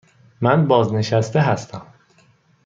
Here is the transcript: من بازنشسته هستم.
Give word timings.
من 0.41 0.67
بازنشسته 0.67 1.41
هستم. 1.41 1.87